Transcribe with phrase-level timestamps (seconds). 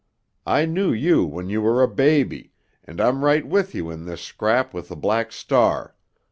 [0.47, 2.53] I knew you when you were a baby,
[2.83, 5.95] and I'm right with you in this scrap with the Black Star.